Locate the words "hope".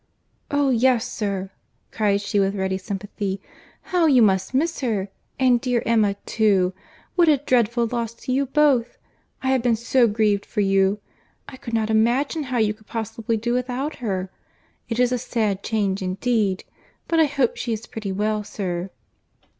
17.25-17.55